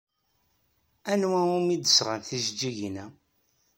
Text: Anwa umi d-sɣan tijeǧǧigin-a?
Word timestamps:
Anwa 1.11 1.39
umi 1.57 1.75
d-sɣan 1.77 2.21
tijeǧǧigin-a? 2.27 3.05